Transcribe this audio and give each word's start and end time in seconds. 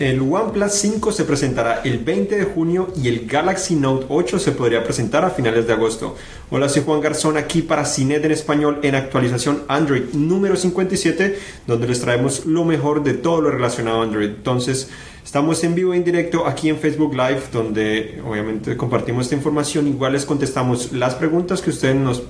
El 0.00 0.22
OnePlus 0.22 0.72
5 0.72 1.12
se 1.12 1.24
presentará 1.24 1.82
el 1.84 1.98
20 1.98 2.34
de 2.34 2.44
junio 2.46 2.88
y 2.96 3.08
el 3.08 3.26
Galaxy 3.26 3.74
Note 3.76 4.06
8 4.08 4.38
se 4.38 4.52
podría 4.52 4.82
presentar 4.82 5.26
a 5.26 5.30
finales 5.30 5.66
de 5.66 5.74
agosto. 5.74 6.16
Hola, 6.50 6.70
soy 6.70 6.84
Juan 6.86 7.02
Garzón 7.02 7.36
aquí 7.36 7.60
para 7.60 7.84
CINET 7.84 8.24
en 8.24 8.32
español 8.32 8.80
en 8.82 8.94
actualización 8.94 9.62
Android 9.68 10.04
número 10.14 10.56
57, 10.56 11.38
donde 11.66 11.86
les 11.86 12.00
traemos 12.00 12.46
lo 12.46 12.64
mejor 12.64 13.02
de 13.02 13.12
todo 13.12 13.42
lo 13.42 13.50
relacionado 13.50 14.00
a 14.00 14.04
Android. 14.04 14.30
Entonces, 14.30 14.88
Estamos 15.22 15.62
en 15.62 15.74
vivo 15.74 15.94
en 15.94 16.02
directo 16.02 16.46
aquí 16.46 16.70
en 16.70 16.78
Facebook 16.78 17.12
Live, 17.12 17.42
donde 17.52 18.20
obviamente 18.26 18.76
compartimos 18.76 19.26
esta 19.26 19.36
información. 19.36 19.86
Igual 19.86 20.14
les 20.14 20.24
contestamos 20.24 20.92
las 20.92 21.14
preguntas 21.14 21.60
que 21.60 21.70
ustedes 21.70 21.94
nos 21.94 22.22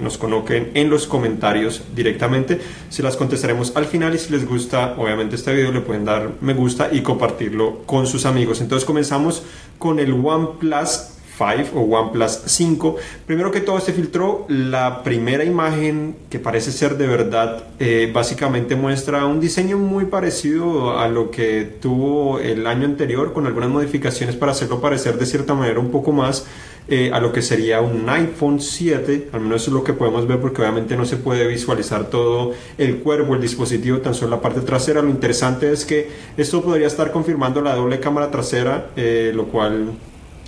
nos 0.00 0.18
coloquen 0.18 0.70
en 0.74 0.90
los 0.90 1.06
comentarios 1.06 1.82
directamente. 1.94 2.60
Se 2.88 3.02
las 3.02 3.16
contestaremos 3.16 3.76
al 3.76 3.86
final 3.86 4.14
y 4.14 4.18
si 4.18 4.32
les 4.32 4.46
gusta, 4.46 4.94
obviamente 4.98 5.36
este 5.36 5.54
video 5.54 5.72
le 5.72 5.80
pueden 5.80 6.04
dar 6.04 6.30
me 6.40 6.54
gusta 6.54 6.88
y 6.92 7.02
compartirlo 7.02 7.82
con 7.86 8.06
sus 8.06 8.26
amigos. 8.26 8.60
Entonces 8.60 8.84
comenzamos 8.84 9.42
con 9.78 9.98
el 9.98 10.12
OnePlus 10.12 11.12
5 11.36 11.78
o 11.78 11.82
OnePlus 11.82 12.42
5. 12.46 12.96
Primero 13.26 13.50
que 13.50 13.60
todo 13.60 13.80
se 13.80 13.92
filtró 13.92 14.44
la 14.48 15.02
primera 15.02 15.44
imagen 15.44 16.16
que 16.30 16.38
parece 16.38 16.72
ser 16.72 16.96
de 16.96 17.06
verdad. 17.06 17.64
Eh, 17.78 18.10
básicamente 18.12 18.76
muestra 18.76 19.26
un 19.26 19.40
diseño 19.40 19.78
muy 19.78 20.06
parecido 20.06 20.98
a 20.98 21.08
lo 21.08 21.30
que 21.30 21.64
tuvo 21.80 22.38
el 22.38 22.66
año 22.66 22.84
anterior 22.84 23.32
con 23.32 23.46
algunas 23.46 23.70
modificaciones 23.70 24.36
para 24.36 24.52
hacerlo 24.52 24.80
parecer 24.80 25.18
de 25.18 25.26
cierta 25.26 25.54
manera 25.54 25.80
un 25.80 25.90
poco 25.90 26.12
más 26.12 26.46
eh, 26.88 27.10
a 27.12 27.20
lo 27.20 27.32
que 27.32 27.42
sería 27.42 27.80
un 27.80 28.08
iPhone 28.08 28.60
7, 28.60 29.28
al 29.32 29.40
menos 29.40 29.62
eso 29.62 29.70
es 29.70 29.74
lo 29.74 29.84
que 29.84 29.92
podemos 29.92 30.26
ver 30.26 30.40
porque 30.40 30.62
obviamente 30.62 30.96
no 30.96 31.04
se 31.04 31.16
puede 31.16 31.46
visualizar 31.46 32.10
todo 32.10 32.52
el 32.76 32.98
cuerpo, 32.98 33.34
el 33.34 33.40
dispositivo, 33.40 33.98
tan 33.98 34.14
solo 34.14 34.32
la 34.32 34.40
parte 34.40 34.60
trasera. 34.60 35.00
Lo 35.02 35.10
interesante 35.10 35.72
es 35.72 35.84
que 35.84 36.08
esto 36.36 36.62
podría 36.62 36.88
estar 36.88 37.12
confirmando 37.12 37.60
la 37.60 37.74
doble 37.74 38.00
cámara 38.00 38.30
trasera, 38.30 38.90
eh, 38.96 39.32
lo 39.34 39.46
cual 39.46 39.92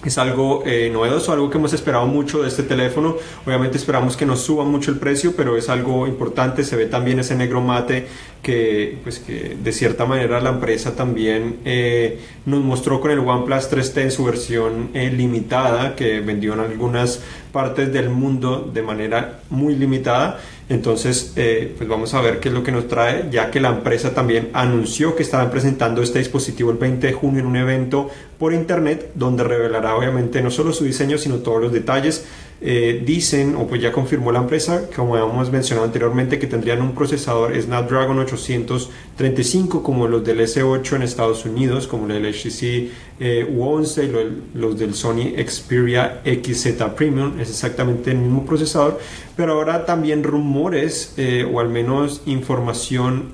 es 0.08 0.18
algo 0.18 0.62
eh, 0.66 0.90
novedoso, 0.92 1.32
algo 1.32 1.50
que 1.50 1.58
hemos 1.58 1.72
esperado 1.72 2.06
mucho 2.06 2.42
de 2.42 2.48
este 2.48 2.62
teléfono. 2.62 3.16
Obviamente 3.46 3.76
esperamos 3.76 4.16
que 4.16 4.26
no 4.26 4.36
suba 4.36 4.64
mucho 4.64 4.90
el 4.90 4.98
precio, 4.98 5.34
pero 5.36 5.56
es 5.56 5.68
algo 5.68 6.06
importante. 6.06 6.64
Se 6.64 6.76
ve 6.76 6.86
también 6.86 7.18
ese 7.20 7.34
negro 7.34 7.60
mate 7.60 8.06
que, 8.42 8.98
pues, 9.02 9.18
que 9.18 9.56
de 9.60 9.72
cierta 9.72 10.04
manera 10.04 10.40
la 10.40 10.50
empresa 10.50 10.94
también 10.94 11.60
eh, 11.64 12.20
nos 12.44 12.62
mostró 12.62 13.00
con 13.00 13.10
el 13.10 13.18
OnePlus 13.18 13.70
3T 13.70 14.02
en 14.02 14.10
su 14.10 14.24
versión 14.24 14.90
eh, 14.94 15.10
limitada, 15.10 15.96
que 15.96 16.20
vendió 16.20 16.52
en 16.52 16.60
algunas 16.60 17.20
partes 17.50 17.92
del 17.92 18.10
mundo 18.10 18.70
de 18.72 18.82
manera 18.82 19.40
muy 19.48 19.74
limitada. 19.74 20.40
Entonces, 20.68 21.32
eh, 21.36 21.74
pues 21.76 21.88
vamos 21.88 22.14
a 22.14 22.20
ver 22.20 22.40
qué 22.40 22.48
es 22.48 22.54
lo 22.54 22.62
que 22.62 22.72
nos 22.72 22.88
trae, 22.88 23.28
ya 23.30 23.50
que 23.50 23.60
la 23.60 23.68
empresa 23.68 24.14
también 24.14 24.48
anunció 24.54 25.14
que 25.14 25.22
estaban 25.22 25.50
presentando 25.50 26.02
este 26.02 26.18
dispositivo 26.18 26.70
el 26.70 26.78
20 26.78 27.06
de 27.06 27.12
junio 27.12 27.40
en 27.40 27.46
un 27.46 27.56
evento 27.56 28.10
por 28.38 28.52
internet, 28.52 29.12
donde 29.14 29.44
revelará 29.44 29.96
obviamente 29.96 30.42
no 30.42 30.50
solo 30.50 30.72
su 30.72 30.84
diseño, 30.84 31.18
sino 31.18 31.36
todos 31.36 31.62
los 31.62 31.72
detalles. 31.72 32.24
Eh, 32.66 33.02
dicen, 33.04 33.56
o 33.56 33.66
pues 33.66 33.82
ya 33.82 33.92
confirmó 33.92 34.32
la 34.32 34.38
empresa, 34.38 34.88
como 34.96 35.18
hemos 35.18 35.50
mencionado 35.50 35.86
anteriormente, 35.86 36.38
que 36.38 36.46
tendrían 36.46 36.80
un 36.80 36.94
procesador 36.94 37.60
Snapdragon 37.60 38.18
835 38.20 39.82
como 39.82 40.08
los 40.08 40.24
del 40.24 40.40
S8 40.40 40.96
en 40.96 41.02
Estados 41.02 41.44
Unidos, 41.44 41.86
como 41.86 42.10
el 42.10 42.24
HTC 42.24 42.90
eh, 43.20 43.46
U11 43.54 44.04
y 44.04 44.58
los 44.58 44.78
del 44.78 44.94
Sony 44.94 45.34
Xperia 45.46 46.22
XZ 46.24 46.82
Premium, 46.96 47.38
es 47.38 47.50
exactamente 47.50 48.12
el 48.12 48.18
mismo 48.18 48.46
procesador, 48.46 48.98
pero 49.36 49.52
ahora 49.52 49.84
también 49.84 50.22
rumores 50.22 51.12
eh, 51.18 51.44
o 51.44 51.60
al 51.60 51.68
menos 51.68 52.22
información 52.24 53.32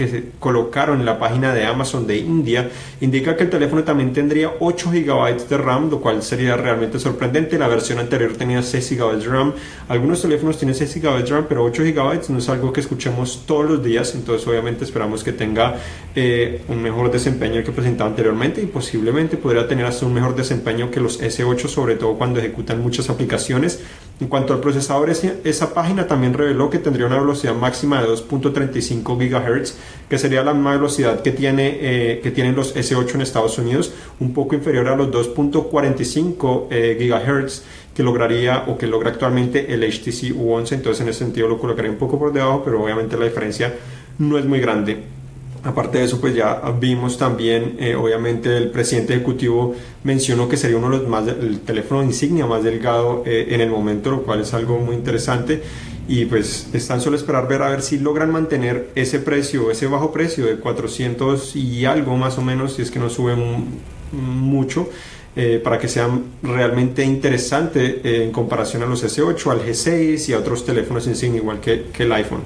que 0.00 0.08
se 0.08 0.24
colocaron 0.38 1.00
en 1.00 1.04
la 1.04 1.18
página 1.18 1.52
de 1.52 1.66
Amazon 1.66 2.06
de 2.06 2.16
India 2.16 2.70
indica 3.02 3.36
que 3.36 3.44
el 3.44 3.50
teléfono 3.50 3.84
también 3.84 4.14
tendría 4.14 4.50
8 4.58 4.90
GB 4.90 5.46
de 5.46 5.58
RAM, 5.58 5.90
lo 5.90 6.00
cual 6.00 6.22
sería 6.22 6.56
realmente 6.56 6.98
sorprendente. 6.98 7.58
La 7.58 7.68
versión 7.68 7.98
anterior 7.98 8.32
tenía 8.32 8.62
6 8.62 8.96
GB 8.96 9.18
de 9.18 9.26
RAM. 9.28 9.52
Algunos 9.88 10.22
teléfonos 10.22 10.56
tienen 10.56 10.74
6 10.74 11.02
GB 11.02 11.22
de 11.22 11.26
RAM, 11.30 11.44
pero 11.50 11.64
8 11.64 11.82
GB 11.82 12.30
no 12.30 12.38
es 12.38 12.48
algo 12.48 12.72
que 12.72 12.80
escuchemos 12.80 13.44
todos 13.46 13.68
los 13.68 13.84
días, 13.84 14.14
entonces 14.14 14.48
obviamente 14.48 14.84
esperamos 14.84 15.22
que 15.22 15.32
tenga 15.32 15.76
eh, 16.16 16.62
un 16.68 16.80
mejor 16.80 17.12
desempeño 17.12 17.62
que 17.62 17.70
presentaba 17.70 18.08
anteriormente 18.08 18.62
y 18.62 18.66
posiblemente 18.66 19.36
podría 19.36 19.68
tener 19.68 19.84
hasta 19.84 20.06
un 20.06 20.14
mejor 20.14 20.34
desempeño 20.34 20.90
que 20.90 21.00
los 21.00 21.20
S8, 21.20 21.68
sobre 21.68 21.96
todo 21.96 22.16
cuando 22.16 22.40
ejecutan 22.40 22.80
muchas 22.80 23.10
aplicaciones. 23.10 23.80
En 24.20 24.28
cuanto 24.28 24.52
al 24.52 24.60
procesador, 24.60 25.08
esa 25.08 25.72
página 25.72 26.06
también 26.06 26.34
reveló 26.34 26.68
que 26.68 26.78
tendría 26.78 27.06
una 27.06 27.18
velocidad 27.18 27.54
máxima 27.54 28.02
de 28.02 28.08
2.35 28.08 29.16
GHz 29.16 29.74
que 30.10 30.18
sería 30.18 30.42
la 30.42 30.52
misma 30.52 30.72
velocidad 30.72 31.22
que, 31.22 31.30
tiene, 31.30 31.78
eh, 31.80 32.20
que 32.22 32.30
tienen 32.30 32.54
los 32.54 32.76
S8 32.76 33.14
en 33.14 33.22
Estados 33.22 33.56
Unidos, 33.56 33.94
un 34.18 34.34
poco 34.34 34.54
inferior 34.54 34.88
a 34.88 34.96
los 34.96 35.08
2.45 35.08 36.66
eh, 36.70 36.98
GHz 37.00 37.62
que 37.94 38.02
lograría 38.02 38.64
o 38.68 38.76
que 38.76 38.86
logra 38.86 39.08
actualmente 39.08 39.72
el 39.72 39.82
HTC 39.84 40.36
U11, 40.36 40.72
entonces 40.72 41.00
en 41.00 41.08
ese 41.08 41.20
sentido 41.20 41.48
lo 41.48 41.58
colocaría 41.58 41.90
un 41.90 41.96
poco 41.96 42.18
por 42.18 42.30
debajo, 42.30 42.60
pero 42.62 42.82
obviamente 42.82 43.16
la 43.16 43.24
diferencia 43.24 43.74
no 44.18 44.36
es 44.36 44.44
muy 44.44 44.60
grande. 44.60 45.19
Aparte 45.62 45.98
de 45.98 46.04
eso, 46.04 46.20
pues 46.20 46.34
ya 46.34 46.62
vimos 46.80 47.18
también, 47.18 47.76
eh, 47.78 47.94
obviamente 47.94 48.56
el 48.56 48.70
presidente 48.70 49.14
ejecutivo 49.14 49.74
mencionó 50.04 50.48
que 50.48 50.56
sería 50.56 50.78
uno 50.78 50.88
de 50.88 50.98
los 50.98 51.08
más, 51.08 51.28
el 51.28 51.60
teléfono 51.60 52.02
insignia 52.02 52.46
más 52.46 52.64
delgado 52.64 53.22
en 53.26 53.60
el 53.60 53.68
momento, 53.68 54.10
lo 54.10 54.22
cual 54.22 54.40
es 54.40 54.54
algo 54.54 54.78
muy 54.78 54.94
interesante 54.94 55.62
y 56.10 56.24
pues 56.24 56.68
están 56.72 57.00
solo 57.00 57.16
esperar 57.16 57.46
ver 57.46 57.62
a 57.62 57.70
ver 57.70 57.82
si 57.82 57.96
logran 57.96 58.32
mantener 58.32 58.90
ese 58.96 59.20
precio, 59.20 59.70
ese 59.70 59.86
bajo 59.86 60.10
precio 60.10 60.44
de 60.44 60.56
400 60.56 61.54
y 61.54 61.84
algo 61.84 62.16
más 62.16 62.36
o 62.36 62.42
menos, 62.42 62.74
si 62.74 62.82
es 62.82 62.90
que 62.90 62.98
no 62.98 63.08
suben 63.08 63.78
mucho, 64.10 64.88
eh, 65.36 65.60
para 65.62 65.78
que 65.78 65.86
sea 65.86 66.10
realmente 66.42 67.04
interesante 67.04 68.00
eh, 68.02 68.24
en 68.24 68.32
comparación 68.32 68.82
a 68.82 68.86
los 68.86 69.04
S8, 69.04 69.52
al 69.52 69.64
G6 69.64 70.28
y 70.30 70.32
a 70.32 70.38
otros 70.38 70.66
teléfonos 70.66 71.06
insignia 71.06 71.40
igual 71.40 71.60
que, 71.60 71.84
que 71.92 72.02
el 72.02 72.12
iPhone. 72.12 72.42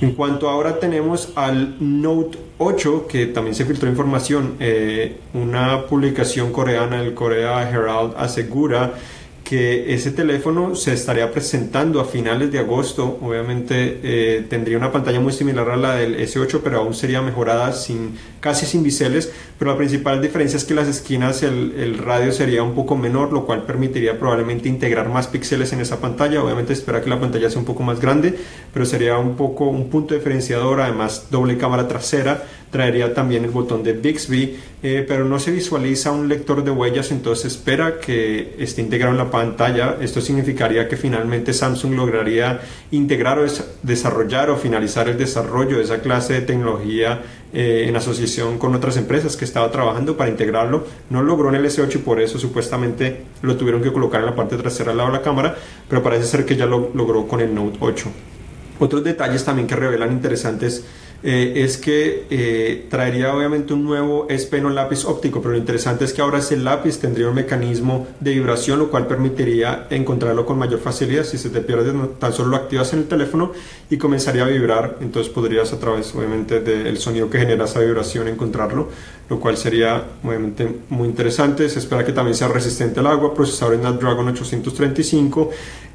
En 0.00 0.10
cuanto 0.14 0.48
ahora 0.48 0.80
tenemos 0.80 1.32
al 1.36 1.76
Note 1.78 2.36
8, 2.58 3.06
que 3.08 3.26
también 3.26 3.54
se 3.54 3.64
filtró 3.64 3.88
información, 3.88 4.56
eh, 4.60 5.16
una 5.32 5.86
publicación 5.86 6.52
coreana, 6.52 7.02
el 7.02 7.14
Korea 7.14 7.68
Herald 7.68 8.14
asegura 8.16 8.94
que 9.44 9.92
ese 9.92 10.10
teléfono 10.10 10.74
se 10.74 10.94
estaría 10.94 11.30
presentando 11.30 12.00
a 12.00 12.06
finales 12.06 12.50
de 12.50 12.58
agosto. 12.58 13.18
Obviamente 13.20 14.00
eh, 14.02 14.46
tendría 14.48 14.78
una 14.78 14.90
pantalla 14.90 15.20
muy 15.20 15.34
similar 15.34 15.68
a 15.68 15.76
la 15.76 15.94
del 15.96 16.18
S8, 16.18 16.60
pero 16.64 16.78
aún 16.78 16.94
sería 16.94 17.20
mejorada 17.20 17.72
sin, 17.74 18.16
casi 18.40 18.64
sin 18.64 18.82
biseles. 18.82 19.30
Pero 19.58 19.72
la 19.72 19.76
principal 19.76 20.22
diferencia 20.22 20.56
es 20.56 20.64
que 20.64 20.72
las 20.72 20.88
esquinas, 20.88 21.42
el, 21.42 21.74
el, 21.76 21.98
radio 21.98 22.32
sería 22.32 22.62
un 22.62 22.74
poco 22.74 22.96
menor, 22.96 23.34
lo 23.34 23.44
cual 23.44 23.64
permitiría 23.64 24.18
probablemente 24.18 24.70
integrar 24.70 25.10
más 25.10 25.26
píxeles 25.26 25.74
en 25.74 25.80
esa 25.80 26.00
pantalla. 26.00 26.42
Obviamente 26.42 26.72
espera 26.72 27.02
que 27.02 27.10
la 27.10 27.20
pantalla 27.20 27.50
sea 27.50 27.58
un 27.58 27.66
poco 27.66 27.82
más 27.82 28.00
grande, 28.00 28.34
pero 28.72 28.86
sería 28.86 29.18
un 29.18 29.36
poco 29.36 29.66
un 29.66 29.90
punto 29.90 30.14
diferenciador. 30.14 30.80
Además, 30.80 31.26
doble 31.30 31.58
cámara 31.58 31.86
trasera 31.86 32.44
traería 32.74 33.14
también 33.14 33.44
el 33.44 33.50
botón 33.52 33.84
de 33.84 33.92
Bixby, 33.92 34.58
eh, 34.82 35.04
pero 35.06 35.24
no 35.24 35.38
se 35.38 35.52
visualiza 35.52 36.10
un 36.10 36.28
lector 36.28 36.64
de 36.64 36.72
huellas, 36.72 37.12
entonces 37.12 37.52
espera 37.52 38.00
que 38.00 38.56
esté 38.58 38.82
integrado 38.82 39.12
en 39.12 39.18
la 39.18 39.30
pantalla. 39.30 39.96
Esto 40.00 40.20
significaría 40.20 40.88
que 40.88 40.96
finalmente 40.96 41.52
Samsung 41.52 41.94
lograría 41.94 42.62
integrar 42.90 43.38
o 43.38 43.46
desarrollar 43.84 44.50
o 44.50 44.56
finalizar 44.56 45.08
el 45.08 45.16
desarrollo 45.16 45.76
de 45.76 45.84
esa 45.84 46.00
clase 46.00 46.32
de 46.32 46.40
tecnología 46.40 47.22
eh, 47.52 47.84
en 47.86 47.94
asociación 47.94 48.58
con 48.58 48.74
otras 48.74 48.96
empresas 48.96 49.36
que 49.36 49.44
estaba 49.44 49.70
trabajando 49.70 50.16
para 50.16 50.30
integrarlo. 50.30 50.84
No 51.10 51.22
logró 51.22 51.50
en 51.50 51.54
el 51.54 51.66
S8 51.66 51.94
y 51.94 51.98
por 51.98 52.20
eso 52.20 52.40
supuestamente 52.40 53.22
lo 53.42 53.56
tuvieron 53.56 53.82
que 53.82 53.92
colocar 53.92 54.18
en 54.18 54.26
la 54.26 54.34
parte 54.34 54.56
trasera 54.56 54.90
al 54.90 54.96
lado 54.96 55.10
de 55.12 55.18
la 55.18 55.22
cámara, 55.22 55.54
pero 55.88 56.02
parece 56.02 56.24
ser 56.24 56.44
que 56.44 56.56
ya 56.56 56.66
lo 56.66 56.90
logró 56.92 57.28
con 57.28 57.40
el 57.40 57.54
Note 57.54 57.78
8. 57.78 58.10
Otros 58.80 59.04
detalles 59.04 59.44
también 59.44 59.68
que 59.68 59.76
revelan 59.76 60.10
interesantes 60.10 60.84
eh, 61.26 61.64
es 61.64 61.78
que 61.78 62.26
eh, 62.28 62.84
traería 62.90 63.34
obviamente 63.34 63.72
un 63.72 63.82
nuevo 63.82 64.26
espeno 64.28 64.68
lápiz 64.68 65.06
óptico, 65.06 65.40
pero 65.40 65.52
lo 65.52 65.58
interesante 65.58 66.04
es 66.04 66.12
que 66.12 66.20
ahora 66.20 66.40
ese 66.40 66.58
lápiz 66.58 66.98
tendría 66.98 67.28
un 67.28 67.34
mecanismo 67.34 68.06
de 68.20 68.32
vibración, 68.32 68.78
lo 68.78 68.90
cual 68.90 69.06
permitiría 69.06 69.86
encontrarlo 69.88 70.44
con 70.44 70.58
mayor 70.58 70.80
facilidad. 70.80 71.24
Si 71.24 71.38
se 71.38 71.48
te 71.48 71.62
pierde, 71.62 71.94
tan 72.18 72.34
solo 72.34 72.50
lo 72.50 72.56
activas 72.56 72.92
en 72.92 72.98
el 72.98 73.04
teléfono 73.06 73.52
y 73.88 73.96
comenzaría 73.96 74.44
a 74.44 74.48
vibrar, 74.48 74.98
entonces 75.00 75.32
podrías 75.32 75.72
a 75.72 75.80
través 75.80 76.14
obviamente 76.14 76.60
del 76.60 76.98
sonido 76.98 77.30
que 77.30 77.38
genera 77.38 77.64
esa 77.64 77.80
vibración 77.80 78.28
encontrarlo, 78.28 78.90
lo 79.30 79.40
cual 79.40 79.56
sería 79.56 80.04
obviamente 80.22 80.68
muy 80.90 81.08
interesante. 81.08 81.70
Se 81.70 81.78
espera 81.78 82.04
que 82.04 82.12
también 82.12 82.34
sea 82.34 82.48
resistente 82.48 83.00
al 83.00 83.06
agua, 83.06 83.32
procesador 83.32 83.78
Snapdragon 83.78 84.28
835 84.28 85.50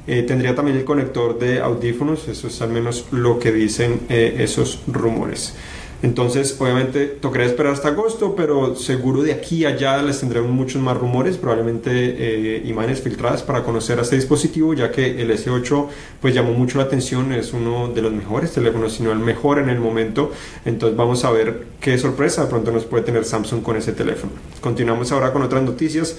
eh, 0.06 0.22
tendría 0.22 0.54
también 0.54 0.76
el 0.76 0.84
conector 0.84 1.38
de 1.38 1.60
audífonos, 1.60 2.28
eso 2.28 2.48
es 2.48 2.60
al 2.62 2.70
menos 2.70 3.06
lo 3.10 3.38
que 3.38 3.52
dicen 3.52 4.00
eh, 4.08 4.36
esos 4.38 4.80
rumores. 4.86 5.54
Entonces, 6.02 6.56
obviamente, 6.58 7.06
tocaría 7.06 7.46
esperar 7.46 7.74
hasta 7.74 7.88
agosto, 7.88 8.34
pero 8.34 8.74
seguro 8.74 9.22
de 9.22 9.32
aquí 9.32 9.66
a 9.66 9.70
allá 9.70 10.00
les 10.02 10.20
tendremos 10.20 10.50
muchos 10.50 10.80
más 10.80 10.96
rumores, 10.96 11.36
probablemente 11.36 11.90
eh, 11.92 12.62
imágenes 12.64 13.02
filtradas 13.02 13.42
para 13.42 13.62
conocer 13.62 13.98
a 13.98 14.02
este 14.02 14.16
dispositivo, 14.16 14.72
ya 14.72 14.90
que 14.90 15.20
el 15.20 15.30
S8 15.30 15.88
pues 16.22 16.34
llamó 16.34 16.52
mucho 16.52 16.78
la 16.78 16.84
atención, 16.84 17.34
es 17.34 17.52
uno 17.52 17.88
de 17.88 18.00
los 18.00 18.12
mejores 18.12 18.52
teléfonos, 18.52 18.94
sino 18.94 19.12
el 19.12 19.18
mejor 19.18 19.58
en 19.58 19.68
el 19.68 19.78
momento. 19.78 20.32
Entonces, 20.64 20.96
vamos 20.96 21.22
a 21.24 21.30
ver 21.32 21.66
qué 21.80 21.98
sorpresa 21.98 22.44
de 22.44 22.48
pronto 22.48 22.72
nos 22.72 22.84
puede 22.84 23.04
tener 23.04 23.26
Samsung 23.26 23.62
con 23.62 23.76
ese 23.76 23.92
teléfono. 23.92 24.32
Continuamos 24.62 25.12
ahora 25.12 25.34
con 25.34 25.42
otras 25.42 25.62
noticias. 25.62 26.16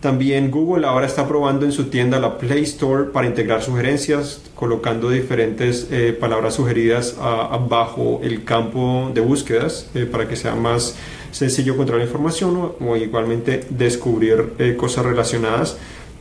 También 0.00 0.50
Google 0.50 0.86
ahora 0.86 1.04
está 1.04 1.28
probando 1.28 1.66
en 1.66 1.72
su 1.72 1.90
tienda 1.90 2.18
la 2.18 2.38
Play 2.38 2.62
Store 2.62 3.10
para 3.10 3.26
integrar 3.26 3.62
sugerencias, 3.62 4.40
colocando 4.54 5.10
diferentes 5.10 5.88
eh, 5.90 6.16
palabras 6.18 6.54
sugeridas 6.54 7.18
abajo 7.20 8.20
el 8.22 8.44
campo 8.44 9.10
de 9.12 9.20
búsquedas 9.20 9.90
eh, 9.94 10.06
para 10.06 10.26
que 10.26 10.36
sea 10.36 10.54
más 10.54 10.96
sencillo 11.32 11.74
encontrar 11.74 11.98
la 11.98 12.06
información 12.06 12.72
o, 12.80 12.96
igualmente 12.96 13.66
descubrir 13.68 14.54
eh, 14.58 14.74
cosas 14.74 15.04
relacionadas. 15.04 15.76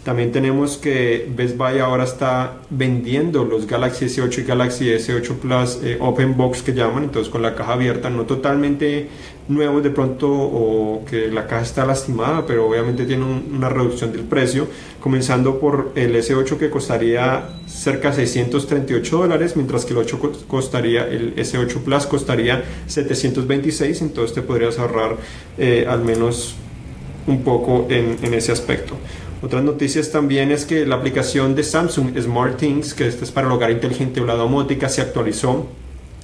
También 0.09 0.31
tenemos 0.31 0.77
que 0.77 1.29
Best 1.37 1.55
Buy 1.55 1.77
ahora 1.77 2.03
está 2.03 2.53
vendiendo 2.71 3.45
los 3.45 3.67
Galaxy 3.67 4.05
S8 4.05 4.39
y 4.39 4.43
Galaxy 4.43 4.85
S8 4.85 5.35
Plus 5.35 5.77
Open 5.99 6.35
Box 6.35 6.63
que 6.63 6.73
llaman, 6.73 7.03
entonces 7.03 7.31
con 7.31 7.43
la 7.43 7.53
caja 7.53 7.73
abierta, 7.73 8.09
no 8.09 8.23
totalmente 8.23 9.07
nuevos 9.49 9.83
de 9.83 9.91
pronto 9.91 10.27
o 10.27 11.05
que 11.07 11.27
la 11.27 11.45
caja 11.45 11.61
está 11.61 11.85
lastimada, 11.85 12.47
pero 12.47 12.67
obviamente 12.67 13.05
tiene 13.05 13.23
una 13.23 13.69
reducción 13.69 14.11
del 14.11 14.23
precio, 14.23 14.67
comenzando 14.99 15.59
por 15.59 15.91
el 15.93 16.15
S8 16.15 16.57
que 16.57 16.71
costaría 16.71 17.47
cerca 17.67 18.09
de 18.09 18.25
638 18.25 19.15
dólares, 19.15 19.55
mientras 19.55 19.85
que 19.85 19.93
el 19.93 19.99
8 19.99 20.19
costaría, 20.47 21.05
el 21.07 21.35
S8 21.35 21.83
Plus 21.83 22.07
costaría 22.07 22.63
726, 22.87 24.01
entonces 24.01 24.33
te 24.33 24.41
podrías 24.41 24.79
ahorrar 24.79 25.17
eh, 25.59 25.85
al 25.87 26.03
menos 26.03 26.55
un 27.27 27.43
poco 27.43 27.85
en 27.91 28.33
ese 28.33 28.51
aspecto. 28.51 28.95
Otras 29.41 29.63
noticias 29.63 30.11
también 30.11 30.51
es 30.51 30.65
que 30.65 30.85
la 30.85 30.95
aplicación 30.95 31.55
de 31.55 31.63
Samsung 31.63 32.19
SmartThings, 32.19 32.93
que 32.93 33.07
este 33.07 33.23
es 33.23 33.31
para 33.31 33.47
el 33.47 33.53
hogar 33.53 33.71
inteligente 33.71 34.19
o 34.21 34.25
la 34.25 34.35
domótica, 34.35 34.89
se 34.89 35.01
actualizó 35.01 35.67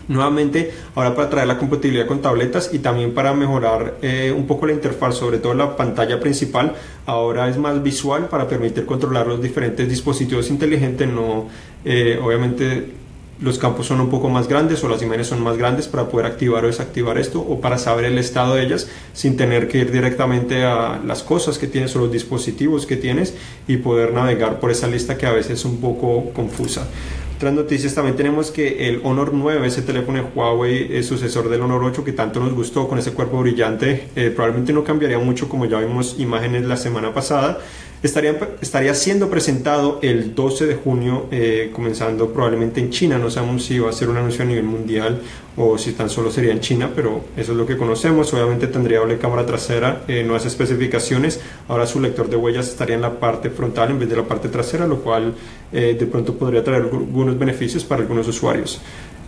Nuevamente, 0.08 0.72
ahora 0.94 1.16
para 1.16 1.30
traer 1.30 1.48
la 1.48 1.58
compatibilidad 1.58 2.06
con 2.06 2.22
tabletas 2.22 2.70
y 2.72 2.80
también 2.80 3.14
para 3.14 3.34
mejorar 3.34 3.96
eh, 4.04 4.32
un 4.36 4.46
poco 4.46 4.68
la 4.68 4.74
interfaz, 4.74 5.16
sobre 5.16 5.40
todo 5.40 5.56
la 5.56 5.76
pantalla 5.76 6.20
principal, 6.20 6.76
ahora 7.08 7.50
es 7.50 7.58
más 7.58 7.82
visual 7.82 8.28
para 8.28 8.48
permitir 8.48 8.86
controlar 8.86 9.26
los 9.26 9.42
diferentes 9.42 9.90
dispositivos 9.90 10.52
inteligentes. 10.52 11.08
No, 11.08 11.48
eh, 11.84 12.20
obviamente 12.24 13.05
los 13.40 13.60
campos 13.60 13.88
son 13.88 14.00
un 14.00 14.10
poco 14.10 14.30
más 14.30 14.48
grandes 14.48 14.84
o 14.84 14.90
las 14.90 15.02
imágenes 15.02 15.28
son 15.28 15.42
más 15.42 15.58
grandes 15.58 15.88
para 15.88 16.08
poder 16.08 16.26
activar 16.26 16.64
o 16.64 16.68
desactivar 16.68 17.18
esto 17.18 17.42
o 17.42 17.60
para 17.60 17.78
saber 17.78 18.06
el 18.06 18.18
estado 18.18 18.56
de 18.56 18.64
ellas 18.64 18.88
sin 19.14 19.36
tener 19.36 19.68
que 19.68 19.80
ir 19.80 19.92
directamente 19.92 20.64
a 20.64 21.02
las 21.06 21.22
cosas 21.22 21.58
que 21.58 21.68
tienes 21.68 21.96
o 21.96 22.00
los 22.00 22.12
dispositivos 22.12 22.86
que 22.86 22.96
tienes 22.96 23.34
y 23.68 23.78
poder 23.78 24.14
navegar 24.14 24.60
por 24.60 24.72
esa 24.72 24.88
lista 24.88 25.18
que 25.18 25.26
a 25.26 25.32
veces 25.32 25.60
es 25.60 25.66
un 25.66 25.78
poco 25.78 26.32
confusa. 26.34 26.88
Otras 27.36 27.54
noticias 27.54 27.94
también 27.94 28.16
tenemos 28.16 28.50
que 28.50 28.88
el 28.88 29.02
Honor 29.04 29.34
9, 29.34 29.68
ese 29.68 29.82
teléfono 29.82 30.20
de 30.20 30.24
Huawei, 30.34 30.96
es 30.96 31.06
sucesor 31.06 31.50
del 31.50 31.62
Honor 31.62 31.84
8 31.84 32.06
que 32.06 32.14
tanto 32.14 32.40
nos 32.40 32.54
gustó 32.54 32.88
con 32.88 32.98
ese 32.98 33.12
cuerpo 33.12 33.42
brillante, 33.42 34.08
eh, 34.16 34.32
probablemente 34.34 34.72
no 34.72 34.86
cambiaría 34.86 35.20
mucho 35.20 35.50
como 35.50 35.66
ya 35.66 35.80
vimos 35.80 36.16
imágenes 36.18 36.64
la 36.64 36.78
semana 36.78 37.14
pasada, 37.14 37.60
Estaría, 38.06 38.38
estaría 38.62 38.94
siendo 38.94 39.32
presentado 39.32 39.98
el 40.04 40.36
12 40.36 40.68
de 40.68 40.76
junio, 40.76 41.26
eh, 41.32 41.72
comenzando 41.74 42.30
probablemente 42.30 42.80
en 42.80 42.92
China. 42.92 43.18
No 43.18 43.32
sabemos 43.32 43.66
si 43.66 43.80
va 43.80 43.90
a 43.90 43.94
ser 43.94 44.10
un 44.10 44.18
anuncio 44.18 44.44
a 44.44 44.46
nivel 44.46 44.64
mundial 44.66 45.24
o 45.58 45.80
si 45.80 45.94
tan 45.94 46.08
solo 46.08 46.30
sería 46.30 46.52
en 46.52 46.60
China, 46.60 46.92
pero 46.94 47.24
eso 47.36 47.54
es 47.54 47.58
lo 47.58 47.66
que 47.66 47.78
conocemos. 47.78 48.32
Obviamente 48.32 48.68
tendría 48.68 49.00
doble 49.00 49.18
cámara 49.18 49.48
trasera, 49.48 50.04
eh, 50.08 50.30
hace 50.36 50.50
especificaciones. 50.50 51.40
Ahora 51.68 51.88
su 51.88 52.00
lector 52.00 52.30
de 52.30 52.36
huellas 52.36 52.68
estaría 52.68 52.94
en 52.96 53.02
la 53.02 53.20
parte 53.20 53.50
frontal 53.50 53.90
en 53.90 53.98
vez 53.98 54.08
de 54.08 54.18
la 54.18 54.24
parte 54.24 54.50
trasera, 54.50 54.86
lo 54.86 55.00
cual 55.00 55.34
eh, 55.76 55.96
de 56.00 56.06
pronto 56.08 56.36
podría 56.36 56.64
traer 56.64 56.84
algunos 56.84 57.38
beneficios 57.38 57.84
para 57.84 58.02
algunos 58.02 58.28
usuarios. 58.28 58.82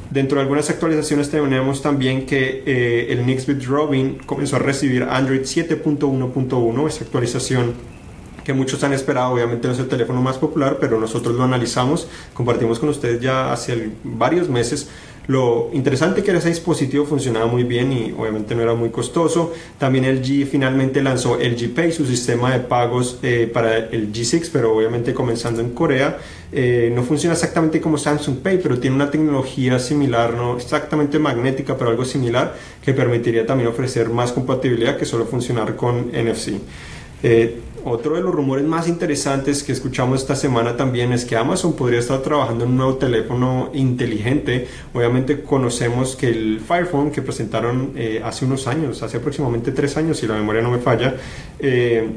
Dentro 0.10 0.38
de 0.38 0.44
algunas 0.44 0.70
actualizaciones 0.70 1.30
tenemos 1.30 1.82
también 1.82 2.26
que 2.26 2.64
el 3.10 3.26
Nixbit 3.26 3.66
Robin 3.66 4.18
comenzó 4.26 4.56
a 4.56 4.60
recibir 4.60 5.04
Android 5.04 5.42
7.1.1, 5.42 6.88
esa 6.88 7.04
actualización 7.04 7.74
que 8.48 8.54
muchos 8.54 8.82
han 8.86 8.94
esperado. 8.94 9.34
Obviamente 9.34 9.68
no 9.68 9.74
es 9.74 9.80
el 9.80 9.90
teléfono 9.90 10.22
más 10.22 10.38
popular, 10.38 10.78
pero 10.80 10.98
nosotros 10.98 11.36
lo 11.36 11.44
analizamos, 11.44 12.08
compartimos 12.34 12.80
con 12.80 12.88
ustedes 12.88 13.20
ya 13.20 13.52
hace 13.52 13.90
varios 14.06 14.48
meses. 14.48 14.88
Lo 15.28 15.70
interesante 15.74 16.24
que 16.24 16.30
era 16.32 16.40
ese 16.40 16.48
dispositivo 16.48 17.06
funcionaba 17.06 17.48
muy 17.48 17.64
bien 17.64 17.92
y 17.92 18.14
obviamente 18.18 18.56
no 18.56 18.62
era 18.62 18.76
muy 18.76 18.90
costoso. 18.90 19.54
También 19.78 20.06
el 20.06 20.24
G 20.24 20.46
finalmente 20.46 21.02
lanzó 21.02 21.38
el 21.38 21.58
G 21.58 21.74
Pay, 21.74 21.92
su 21.92 22.06
sistema 22.06 22.54
de 22.54 22.60
pagos 22.62 23.20
eh, 23.22 23.50
para 23.54 23.78
el 23.78 24.14
G6, 24.14 24.50
pero 24.54 24.74
obviamente 24.76 25.14
comenzando 25.14 25.62
en 25.62 25.72
Corea. 25.72 26.18
Eh, 26.50 26.90
no 26.96 27.04
funciona 27.04 27.34
exactamente 27.34 27.82
como 27.82 27.98
Samsung 27.98 28.38
Pay, 28.38 28.60
pero 28.64 28.80
tiene 28.80 28.96
una 28.96 29.12
tecnología 29.12 29.80
similar, 29.80 30.34
no 30.34 30.56
exactamente 30.56 31.20
magnética, 31.20 31.78
pero 31.78 31.90
algo 31.90 32.06
similar, 32.06 32.56
que 32.82 32.94
permitiría 32.94 33.46
también 33.46 33.68
ofrecer 33.68 34.10
más 34.10 34.32
compatibilidad 34.32 34.96
que 34.98 35.04
solo 35.04 35.26
funcionar 35.26 35.76
con 35.76 36.10
NFC. 36.14 36.54
Eh, 37.24 37.62
otro 37.84 38.16
de 38.16 38.22
los 38.22 38.34
rumores 38.34 38.66
más 38.66 38.88
interesantes 38.88 39.64
que 39.64 39.72
escuchamos 39.72 40.22
esta 40.22 40.36
semana 40.36 40.76
también 40.76 41.14
es 41.14 41.24
que 41.24 41.38
Amazon 41.38 41.74
podría 41.74 42.00
estar 42.00 42.22
trabajando 42.22 42.66
en 42.66 42.72
un 42.72 42.78
nuevo 42.78 42.96
teléfono 42.96 43.70
inteligente. 43.74 44.68
Obviamente 44.94 45.42
conocemos 45.42 46.16
que 46.16 46.28
el 46.28 46.60
Fire 46.60 46.86
Phone 46.86 47.12
que 47.12 47.22
presentaron 47.22 47.94
eh, 47.96 48.22
hace 48.24 48.44
unos 48.46 48.68
años, 48.68 49.02
hace 49.04 49.18
aproximadamente 49.18 49.72
tres 49.72 49.96
años, 49.96 50.18
si 50.18 50.28
la 50.28 50.36
memoria 50.36 50.62
no 50.62 50.72
me 50.72 50.80
falla, 50.80 51.16
eh, 51.60 52.10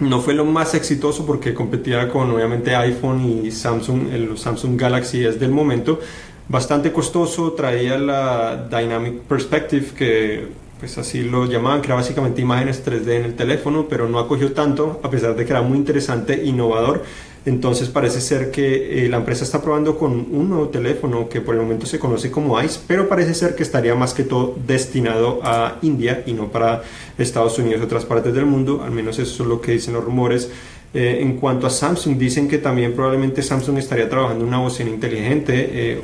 no 0.00 0.20
fue 0.20 0.34
lo 0.34 0.44
más 0.46 0.74
exitoso 0.74 1.26
porque 1.26 1.52
competía 1.52 2.08
con 2.08 2.30
obviamente 2.30 2.74
iPhone 2.74 3.44
y 3.44 3.50
Samsung, 3.50 4.12
el 4.12 4.38
Samsung 4.38 4.80
Galaxy 4.80 5.24
es 5.24 5.38
del 5.38 5.50
momento. 5.50 6.00
Bastante 6.48 6.90
costoso, 6.90 7.52
traía 7.52 7.98
la 7.98 8.68
Dynamic 8.70 9.20
Perspective 9.22 9.86
que 9.96 10.61
pues 10.82 10.98
así 10.98 11.22
lo 11.22 11.46
llamaban, 11.46 11.80
que 11.80 11.86
era 11.86 11.94
básicamente 11.94 12.40
imágenes 12.40 12.84
3D 12.84 13.12
en 13.12 13.24
el 13.24 13.36
teléfono, 13.36 13.86
pero 13.88 14.08
no 14.08 14.18
acogió 14.18 14.52
tanto, 14.52 15.00
a 15.04 15.10
pesar 15.10 15.36
de 15.36 15.44
que 15.44 15.52
era 15.52 15.62
muy 15.62 15.78
interesante, 15.78 16.42
innovador. 16.44 17.04
Entonces 17.46 17.88
parece 17.88 18.20
ser 18.20 18.50
que 18.50 19.04
eh, 19.04 19.08
la 19.08 19.18
empresa 19.18 19.44
está 19.44 19.62
probando 19.62 19.96
con 19.96 20.10
un 20.12 20.48
nuevo 20.48 20.70
teléfono 20.70 21.28
que 21.28 21.40
por 21.40 21.54
el 21.54 21.60
momento 21.60 21.86
se 21.86 22.00
conoce 22.00 22.32
como 22.32 22.60
ICE, 22.60 22.80
pero 22.88 23.08
parece 23.08 23.32
ser 23.32 23.54
que 23.54 23.62
estaría 23.62 23.94
más 23.94 24.12
que 24.12 24.24
todo 24.24 24.56
destinado 24.66 25.38
a 25.44 25.78
India 25.82 26.24
y 26.26 26.32
no 26.32 26.50
para 26.50 26.82
Estados 27.16 27.56
Unidos 27.60 27.80
y 27.80 27.84
otras 27.84 28.04
partes 28.04 28.34
del 28.34 28.46
mundo, 28.46 28.82
al 28.82 28.90
menos 28.90 29.20
eso 29.20 29.44
es 29.44 29.48
lo 29.48 29.60
que 29.60 29.70
dicen 29.70 29.94
los 29.94 30.02
rumores. 30.02 30.50
Eh, 30.94 31.20
en 31.22 31.38
cuanto 31.38 31.66
a 31.66 31.70
Samsung, 31.70 32.18
dicen 32.18 32.48
que 32.48 32.58
también 32.58 32.92
probablemente 32.92 33.42
Samsung 33.42 33.78
estaría 33.78 34.10
trabajando 34.10 34.44
en 34.44 34.48
una 34.48 34.58
bocina 34.58 34.90
inteligente. 34.90 35.70
Eh, 35.72 36.02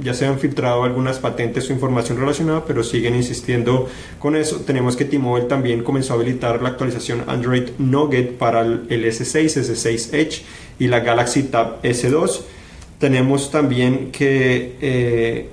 ya 0.00 0.14
se 0.14 0.26
han 0.26 0.38
filtrado 0.38 0.84
algunas 0.84 1.18
patentes 1.18 1.68
o 1.68 1.72
información 1.72 2.18
relacionada, 2.18 2.64
pero 2.64 2.84
siguen 2.84 3.16
insistiendo 3.16 3.88
con 4.20 4.36
eso. 4.36 4.60
Tenemos 4.60 4.96
que 4.96 5.06
T-Mobile 5.06 5.46
también 5.46 5.82
comenzó 5.82 6.12
a 6.12 6.16
habilitar 6.16 6.62
la 6.62 6.68
actualización 6.68 7.24
Android 7.26 7.70
Nougat 7.78 8.30
para 8.38 8.60
el 8.60 9.04
S6, 9.04 9.60
S6 9.60 10.14
Edge 10.14 10.42
y 10.78 10.86
la 10.86 11.00
Galaxy 11.00 11.42
Tab 11.44 11.82
S2. 11.82 12.42
Tenemos 13.00 13.50
también 13.50 14.12
que 14.12 14.76
eh, 14.80 15.48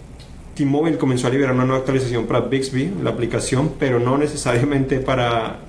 T-Mobile 0.60 0.98
comenzó 0.98 1.28
a 1.28 1.30
liberar 1.30 1.56
una 1.56 1.63
nueva 1.63 1.80
actualización 1.80 2.28
para 2.28 2.42
Bixby, 2.42 2.92
la 3.01 3.12
aplicación, 3.12 3.72
pero 3.80 3.98
no 3.98 4.18
necesariamente 4.18 5.00
para 5.00 5.62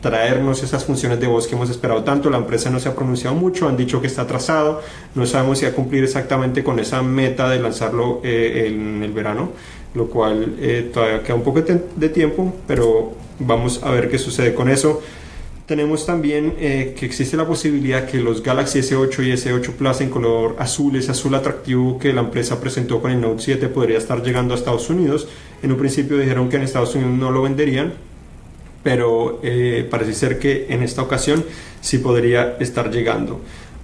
traernos 0.00 0.62
esas 0.62 0.84
funciones 0.84 1.18
de 1.18 1.26
voz 1.26 1.48
que 1.48 1.56
hemos 1.56 1.68
esperado 1.68 2.04
tanto. 2.04 2.30
La 2.30 2.36
empresa 2.36 2.70
no 2.70 2.78
se 2.78 2.88
ha 2.88 2.94
pronunciado 2.94 3.34
mucho, 3.34 3.68
han 3.68 3.76
dicho 3.76 4.00
que 4.00 4.06
está 4.06 4.22
atrasado, 4.22 4.82
no 5.16 5.26
sabemos 5.26 5.58
si 5.58 5.64
va 5.64 5.72
a 5.72 5.74
cumplir 5.74 6.04
exactamente 6.04 6.62
con 6.62 6.78
esa 6.78 7.02
meta 7.02 7.50
de 7.50 7.58
lanzarlo 7.58 8.20
eh, 8.22 8.68
en 8.68 9.02
el 9.02 9.10
verano, 9.10 9.50
lo 9.94 10.06
cual 10.06 10.54
eh, 10.60 10.88
todavía 10.94 11.24
queda 11.24 11.34
un 11.34 11.42
poco 11.42 11.62
de 11.62 12.08
tiempo, 12.08 12.54
pero 12.68 13.12
vamos 13.40 13.82
a 13.82 13.90
ver 13.90 14.08
qué 14.08 14.18
sucede 14.18 14.54
con 14.54 14.70
eso. 14.70 15.02
Tenemos 15.70 16.04
también 16.04 16.54
eh, 16.58 16.96
que 16.98 17.06
existe 17.06 17.36
la 17.36 17.46
posibilidad 17.46 18.04
que 18.04 18.18
los 18.18 18.42
Galaxy 18.42 18.80
S8 18.80 19.24
y 19.24 19.30
S8 19.30 19.70
Plus 19.74 20.00
en 20.00 20.10
color 20.10 20.56
azul, 20.58 20.96
ese 20.96 21.12
azul 21.12 21.32
atractivo 21.32 21.96
que 21.96 22.12
la 22.12 22.22
empresa 22.22 22.60
presentó 22.60 23.00
con 23.00 23.12
el 23.12 23.20
Note 23.20 23.40
7, 23.40 23.68
podría 23.68 23.96
estar 23.96 24.20
llegando 24.20 24.52
a 24.52 24.56
Estados 24.56 24.90
Unidos. 24.90 25.28
En 25.62 25.70
un 25.70 25.78
principio 25.78 26.18
dijeron 26.18 26.48
que 26.48 26.56
en 26.56 26.62
Estados 26.62 26.96
Unidos 26.96 27.16
no 27.16 27.30
lo 27.30 27.42
venderían, 27.42 27.92
pero 28.82 29.38
eh, 29.44 29.86
parece 29.88 30.14
ser 30.14 30.40
que 30.40 30.66
en 30.70 30.82
esta 30.82 31.02
ocasión 31.02 31.44
sí 31.80 31.98
podría 31.98 32.56
estar 32.58 32.90
llegando. 32.90 33.40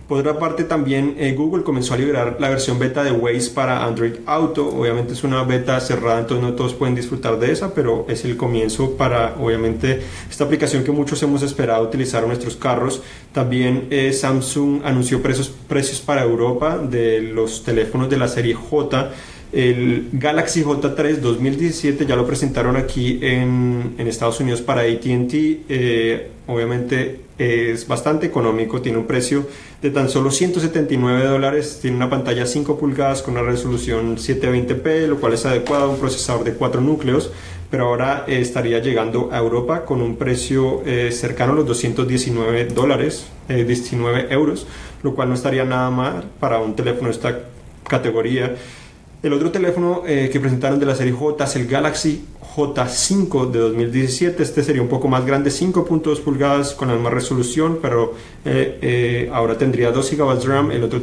Por 0.08 0.20
otra 0.20 0.38
parte, 0.38 0.62
también 0.62 1.16
eh, 1.18 1.32
Google 1.32 1.64
comenzó 1.64 1.94
a 1.94 1.96
liberar 1.96 2.36
la 2.38 2.48
versión 2.48 2.78
beta 2.78 3.02
de 3.02 3.10
Waze 3.10 3.50
para 3.50 3.84
Android 3.84 4.14
Auto. 4.24 4.68
Obviamente 4.68 5.14
es 5.14 5.24
una 5.24 5.42
beta 5.42 5.80
cerrada, 5.80 6.20
entonces 6.20 6.46
no 6.46 6.54
todos 6.54 6.74
pueden 6.74 6.94
disfrutar 6.94 7.40
de 7.40 7.50
esa, 7.50 7.74
pero 7.74 8.06
es 8.08 8.24
el 8.24 8.36
comienzo 8.36 8.92
para, 8.92 9.34
obviamente, 9.40 10.00
esta 10.30 10.44
aplicación 10.44 10.84
que 10.84 10.92
muchos 10.92 11.20
hemos 11.24 11.42
esperado 11.42 11.82
utilizar 11.82 12.22
en 12.22 12.28
nuestros 12.28 12.54
carros. 12.54 13.02
También 13.32 13.88
eh, 13.90 14.12
Samsung 14.12 14.82
anunció 14.84 15.20
precios, 15.20 15.52
precios 15.66 16.00
para 16.00 16.22
Europa 16.22 16.78
de 16.78 17.20
los 17.20 17.64
teléfonos 17.64 18.08
de 18.08 18.16
la 18.16 18.28
serie 18.28 18.54
J 18.54 19.10
El 19.52 20.10
Galaxy 20.12 20.62
J3 20.62 21.16
2017 21.16 22.06
ya 22.06 22.14
lo 22.14 22.26
presentaron 22.26 22.76
aquí 22.76 23.18
en, 23.22 23.96
Estados 23.98 24.38
Unidos 24.38 24.62
para 24.62 24.82
ATT. 24.82 25.34
Eh, 25.68 26.30
obviamente 26.46 27.25
es 27.38 27.86
bastante 27.86 28.26
económico, 28.26 28.80
tiene 28.80 28.98
un 28.98 29.06
precio 29.06 29.46
de 29.82 29.90
tan 29.90 30.08
solo 30.08 30.30
179 30.30 31.24
dólares, 31.24 31.78
tiene 31.82 31.96
una 31.96 32.08
pantalla 32.08 32.46
5 32.46 32.78
pulgadas 32.78 33.22
con 33.22 33.34
una 33.34 33.42
resolución 33.42 34.16
720p, 34.16 35.06
lo 35.06 35.20
cual 35.20 35.34
es 35.34 35.44
adecuado, 35.44 35.90
un 35.90 35.98
procesador 35.98 36.44
de 36.44 36.54
4 36.54 36.80
núcleos, 36.80 37.30
pero 37.70 37.88
ahora 37.88 38.24
eh, 38.26 38.40
estaría 38.40 38.78
llegando 38.78 39.30
a 39.32 39.38
Europa 39.38 39.84
con 39.84 40.00
un 40.00 40.16
precio 40.16 40.82
eh, 40.86 41.10
cercano 41.12 41.52
a 41.52 41.56
los 41.56 41.66
219 41.66 42.66
dólares, 42.66 43.26
19 43.48 44.26
euros, 44.30 44.66
lo 45.02 45.14
cual 45.14 45.28
no 45.28 45.34
estaría 45.34 45.64
nada 45.64 45.90
mal 45.90 46.24
para 46.40 46.58
un 46.58 46.74
teléfono 46.74 47.08
de 47.08 47.14
esta 47.14 47.38
categoría. 47.86 48.56
El 49.22 49.32
otro 49.32 49.50
teléfono 49.50 50.02
eh, 50.06 50.28
que 50.30 50.38
presentaron 50.40 50.78
de 50.78 50.84
la 50.84 50.94
serie 50.94 51.12
J 51.12 51.42
es 51.42 51.56
el 51.56 51.66
Galaxy 51.66 52.22
J5 52.54 53.50
de 53.50 53.58
2017. 53.60 54.42
Este 54.42 54.62
sería 54.62 54.82
un 54.82 54.88
poco 54.88 55.08
más 55.08 55.24
grande, 55.24 55.50
5.2 55.50 56.20
pulgadas 56.20 56.74
con 56.74 56.88
la 56.88 56.94
misma 56.94 57.10
resolución, 57.10 57.78
pero 57.80 58.14
eh, 58.44 58.78
eh, 58.82 59.30
ahora 59.32 59.56
tendría 59.56 59.90
2 59.90 60.10
GB 60.16 60.38
de 60.38 60.46
RAM. 60.46 60.70
El 60.70 60.84
otro 60.84 61.00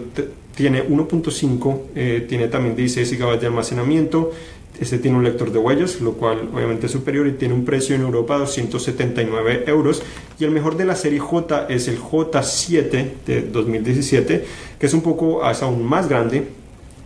tiene 0.56 0.88
1.5, 0.88 2.28
tiene 2.28 2.48
también 2.50 2.76
16 2.76 3.20
GB 3.20 3.40
de 3.40 3.48
almacenamiento. 3.48 4.32
Este 4.80 5.00
tiene 5.00 5.18
un 5.18 5.24
lector 5.24 5.52
de 5.52 5.58
huellas, 5.58 6.00
lo 6.00 6.14
cual 6.14 6.50
obviamente 6.54 6.86
es 6.86 6.92
superior 6.92 7.28
y 7.28 7.34
tiene 7.34 7.56
un 7.56 7.66
precio 7.66 7.96
en 7.96 8.02
Europa 8.02 8.36
de 8.36 8.42
279 8.42 9.64
euros. 9.68 10.04
Y 10.40 10.44
el 10.46 10.52
mejor 10.52 10.78
de 10.78 10.86
la 10.86 10.96
serie 10.96 11.20
J 11.20 11.66
es 11.68 11.88
el 11.88 12.00
J7 12.00 13.08
de 13.26 13.42
2017, 13.42 14.46
que 14.80 14.86
es 14.86 14.94
un 14.94 15.02
poco 15.02 15.44
aún 15.44 15.84
más 15.84 16.08
grande, 16.08 16.48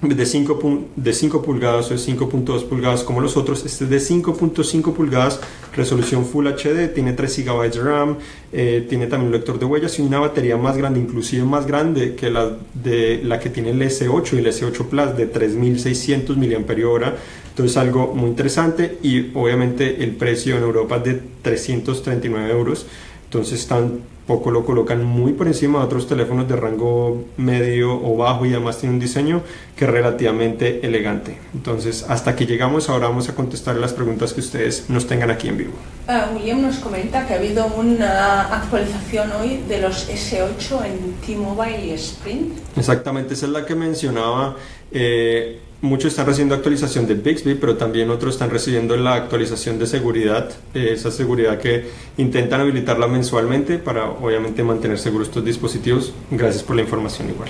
de 0.01 0.25
5, 0.25 0.85
de 0.95 1.13
5 1.13 1.41
pulgadas 1.41 1.87
o 1.87 1.89
de 1.89 1.99
5.2 1.99 2.65
pulgadas 2.65 3.03
como 3.03 3.19
los 3.19 3.35
otros. 3.35 3.65
Este 3.65 3.85
es 3.85 3.89
de 3.89 3.97
5.5 3.97 4.93
pulgadas, 4.93 5.39
resolución 5.75 6.25
Full 6.25 6.47
HD, 6.47 6.93
tiene 6.93 7.13
3 7.13 7.45
GB 7.45 7.71
de 7.71 7.81
RAM, 7.81 8.17
eh, 8.53 8.85
tiene 8.87 9.07
también 9.07 9.27
un 9.27 9.33
lector 9.33 9.57
de 9.57 9.65
huellas 9.65 9.97
y 9.97 10.03
una 10.03 10.19
batería 10.19 10.55
más 10.55 10.77
grande, 10.77 10.99
inclusive 10.99 11.43
más 11.45 11.65
grande 11.65 12.15
que 12.15 12.29
la, 12.29 12.51
de, 12.75 13.21
la 13.23 13.39
que 13.39 13.49
tiene 13.49 13.71
el 13.71 13.81
S8 13.81 14.33
y 14.33 14.37
el 14.37 14.47
S8 14.47 14.85
Plus 14.85 15.17
de 15.17 15.25
3600 15.25 16.37
mAh. 16.37 17.13
Entonces 17.49 17.77
algo 17.77 18.13
muy 18.13 18.29
interesante 18.29 18.99
y 19.01 19.31
obviamente 19.33 20.03
el 20.03 20.11
precio 20.11 20.57
en 20.57 20.63
Europa 20.63 20.97
es 20.97 21.03
de 21.05 21.21
339 21.41 22.51
euros. 22.51 22.85
Entonces 23.27 23.59
están 23.59 24.01
poco 24.27 24.51
lo 24.51 24.65
colocan 24.65 25.03
muy 25.03 25.31
por 25.31 25.47
encima 25.47 25.79
de 25.79 25.85
otros 25.85 26.07
teléfonos 26.07 26.47
de 26.47 26.55
rango 26.57 27.25
medio 27.37 27.93
o 27.93 28.17
bajo 28.17 28.45
y 28.45 28.53
además 28.53 28.77
tiene 28.77 28.95
un 28.95 28.99
diseño 28.99 29.41
que 29.75 29.85
es 29.85 29.89
relativamente 29.91 30.85
elegante. 30.85 31.39
Entonces, 31.53 32.05
hasta 32.07 32.35
que 32.35 32.45
llegamos, 32.45 32.89
ahora 32.89 33.07
vamos 33.07 33.29
a 33.29 33.35
contestar 33.35 33.77
las 33.77 33.93
preguntas 33.93 34.33
que 34.33 34.41
ustedes 34.41 34.89
nos 34.89 35.07
tengan 35.07 35.31
aquí 35.31 35.47
en 35.47 35.57
vivo. 35.57 35.73
Uh, 36.07 36.35
William 36.35 36.61
nos 36.61 36.77
comenta 36.77 37.25
que 37.25 37.33
ha 37.33 37.37
habido 37.37 37.65
una 37.67 38.53
actualización 38.53 39.31
hoy 39.31 39.63
de 39.67 39.81
los 39.81 40.09
S8 40.09 40.85
en 40.85 41.13
T-Mobile 41.25 41.85
y 41.85 41.91
Sprint. 41.91 42.57
Exactamente, 42.75 43.33
esa 43.33 43.45
es 43.45 43.51
la 43.53 43.65
que 43.65 43.75
mencionaba. 43.75 44.57
Eh, 44.91 45.61
muchos 45.81 46.11
están 46.11 46.25
recibiendo 46.25 46.55
actualización 46.55 47.07
de 47.07 47.15
Bixby, 47.15 47.55
pero 47.55 47.77
también 47.77 48.09
otros 48.09 48.35
están 48.35 48.49
recibiendo 48.49 48.97
la 48.97 49.13
actualización 49.15 49.77
de 49.79 49.87
seguridad, 49.87 50.49
eh, 50.73 50.89
esa 50.93 51.11
seguridad 51.11 51.59
que 51.59 51.89
intentan 52.17 52.61
habilitarla 52.61 53.07
mensualmente 53.07 53.77
para 53.77 54.09
obviamente 54.09 54.63
mantener 54.63 54.97
seguros 54.97 55.27
estos 55.27 55.45
dispositivos. 55.45 56.13
Gracias 56.31 56.63
por 56.63 56.75
la 56.75 56.81
información 56.81 57.29
igual. 57.29 57.49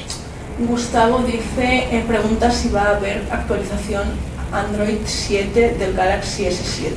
Gustavo 0.59 1.19
dice, 1.19 1.87
eh, 1.91 2.03
pregunta 2.07 2.51
si 2.51 2.69
va 2.69 2.83
a 2.83 2.97
haber 2.97 3.21
actualización 3.31 4.03
Android 4.51 4.97
7 5.05 5.75
del 5.77 5.93
Galaxy 5.93 6.45
S7. 6.45 6.89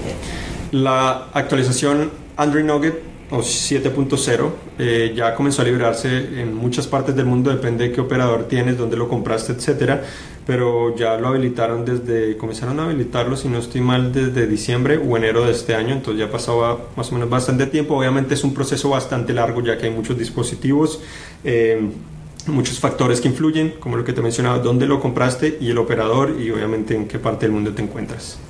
La 0.72 1.26
actualización 1.34 2.10
Android 2.36 2.64
Nugget 2.64 3.09
o 3.30 3.38
7.0 3.38 4.50
eh, 4.78 5.12
ya 5.14 5.34
comenzó 5.34 5.62
a 5.62 5.64
liberarse 5.64 6.40
en 6.40 6.54
muchas 6.54 6.86
partes 6.86 7.14
del 7.14 7.26
mundo, 7.26 7.50
depende 7.50 7.88
de 7.88 7.92
qué 7.92 8.00
operador 8.00 8.48
tienes, 8.48 8.76
dónde 8.76 8.96
lo 8.96 9.08
compraste, 9.08 9.52
etcétera 9.52 10.02
pero 10.50 10.96
ya 10.96 11.16
lo 11.16 11.28
habilitaron 11.28 11.84
desde, 11.84 12.36
comenzaron 12.36 12.80
a 12.80 12.86
habilitarlo, 12.86 13.36
si 13.36 13.46
no 13.46 13.58
estoy 13.58 13.82
mal, 13.82 14.12
desde 14.12 14.48
diciembre 14.48 14.98
o 14.98 15.16
enero 15.16 15.44
de 15.44 15.52
este 15.52 15.76
año, 15.76 15.92
entonces 15.94 16.18
ya 16.18 16.28
pasaba 16.28 16.76
más 16.96 17.08
o 17.12 17.14
menos 17.14 17.30
bastante 17.30 17.66
tiempo. 17.66 17.96
Obviamente 17.96 18.34
es 18.34 18.42
un 18.42 18.52
proceso 18.52 18.90
bastante 18.90 19.32
largo 19.32 19.62
ya 19.62 19.78
que 19.78 19.86
hay 19.86 19.92
muchos 19.92 20.18
dispositivos. 20.18 21.00
Eh, 21.44 21.88
muchos 22.48 22.80
factores 22.80 23.20
que 23.20 23.28
influyen, 23.28 23.74
como 23.78 23.96
lo 23.96 24.04
que 24.04 24.12
te 24.12 24.22
mencionaba, 24.22 24.58
dónde 24.58 24.86
lo 24.86 24.98
compraste 24.98 25.56
y 25.60 25.70
el 25.70 25.78
operador 25.78 26.34
y 26.40 26.50
obviamente 26.50 26.96
en 26.96 27.06
qué 27.06 27.20
parte 27.20 27.46
del 27.46 27.52
mundo 27.52 27.72
te 27.72 27.82
encuentras. 27.82 28.40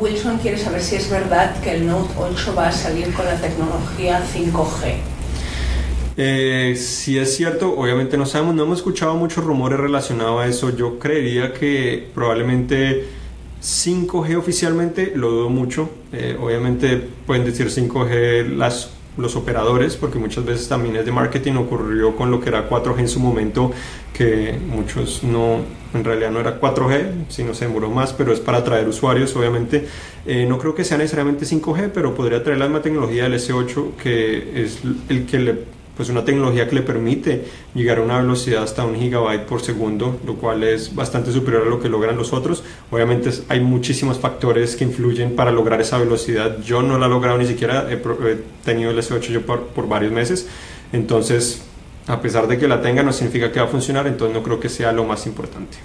Wilson 0.00 0.38
quiere 0.38 0.58
saber 0.58 0.82
si 0.82 0.96
es 0.96 1.10
verdad 1.10 1.60
que 1.62 1.72
el 1.76 1.86
Note 1.86 2.12
8 2.18 2.54
va 2.54 2.68
a 2.68 2.72
salir 2.72 3.12
con 3.14 3.24
la 3.24 3.36
tecnología 3.36 4.22
5G. 4.22 4.94
Eh, 6.20 6.74
si 6.76 7.16
es 7.16 7.36
cierto, 7.36 7.78
obviamente 7.78 8.18
no 8.18 8.26
sabemos, 8.26 8.54
no 8.54 8.64
hemos 8.64 8.78
escuchado 8.78 9.14
muchos 9.14 9.44
rumores 9.44 9.78
relacionados 9.78 10.42
a 10.42 10.46
eso. 10.46 10.76
Yo 10.76 10.98
creería 10.98 11.54
que 11.54 12.08
probablemente 12.14 13.06
5G 13.62 14.36
oficialmente 14.36 15.12
lo 15.14 15.30
dudo 15.30 15.48
mucho. 15.48 15.88
Eh, 16.12 16.36
obviamente 16.40 16.96
pueden 17.26 17.44
decir 17.44 17.70
5G 17.70 18.56
las, 18.56 18.90
los 19.18 19.36
operadores, 19.36 19.96
porque 19.96 20.18
muchas 20.18 20.44
veces 20.44 20.68
también 20.68 20.96
es 20.96 21.04
de 21.04 21.12
marketing. 21.12 21.54
Ocurrió 21.54 22.16
con 22.16 22.30
lo 22.30 22.40
que 22.40 22.48
era 22.48 22.68
4G 22.68 23.00
en 23.00 23.08
su 23.08 23.20
momento, 23.20 23.72
que 24.12 24.58
muchos 24.66 25.22
no, 25.22 25.58
en 25.92 26.04
realidad 26.04 26.30
no 26.30 26.40
era 26.40 26.60
4G, 26.60 27.26
sino 27.28 27.52
se 27.52 27.66
demoró 27.66 27.90
más, 27.90 28.12
pero 28.12 28.32
es 28.32 28.40
para 28.40 28.58
atraer 28.58 28.88
usuarios, 28.88 29.34
obviamente. 29.36 29.86
Eh, 30.24 30.46
no 30.46 30.58
creo 30.58 30.74
que 30.74 30.84
sea 30.84 30.96
necesariamente 30.96 31.44
5G, 31.44 31.90
pero 31.92 32.14
podría 32.14 32.42
traer 32.42 32.58
la 32.58 32.66
misma 32.66 32.82
tecnología 32.82 33.24
del 33.24 33.34
S8, 33.34 33.96
que 33.96 34.62
es 34.62 34.80
el 35.08 35.26
que 35.26 35.38
le 35.38 35.77
pues 35.98 36.10
una 36.10 36.24
tecnología 36.24 36.68
que 36.68 36.76
le 36.76 36.82
permite 36.82 37.44
llegar 37.74 37.98
a 37.98 38.02
una 38.02 38.18
velocidad 38.18 38.62
hasta 38.62 38.84
un 38.84 38.94
gigabyte 38.94 39.44
por 39.46 39.60
segundo, 39.60 40.20
lo 40.24 40.36
cual 40.36 40.62
es 40.62 40.94
bastante 40.94 41.32
superior 41.32 41.66
a 41.66 41.68
lo 41.68 41.80
que 41.80 41.88
logran 41.88 42.16
los 42.16 42.32
otros. 42.32 42.62
Obviamente 42.92 43.30
hay 43.48 43.58
muchísimos 43.58 44.16
factores 44.16 44.76
que 44.76 44.84
influyen 44.84 45.34
para 45.34 45.50
lograr 45.50 45.80
esa 45.80 45.98
velocidad. 45.98 46.58
Yo 46.62 46.82
no 46.82 46.98
la 46.98 47.06
he 47.06 47.08
logrado 47.08 47.36
ni 47.36 47.46
siquiera, 47.46 47.88
he, 47.90 47.96
tenido 48.64 48.92
el 48.92 48.98
S8 48.98 49.22
yo 49.22 49.44
por, 49.44 49.66
por 49.66 49.88
varios 49.88 50.12
meses, 50.12 50.46
entonces 50.92 51.62
a 52.06 52.20
pesar 52.22 52.46
de 52.46 52.58
que 52.58 52.68
la 52.68 52.80
tenga 52.80 53.02
no 53.02 53.12
significa 53.12 53.50
que 53.50 53.58
va 53.58 53.66
a 53.66 53.68
funcionar, 53.68 54.06
entonces 54.06 54.36
no 54.36 54.44
creo 54.44 54.60
que 54.60 54.68
sea 54.68 54.92
lo 54.92 55.04
más 55.04 55.26
importante. 55.26 55.78